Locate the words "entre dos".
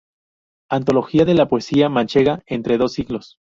2.47-2.93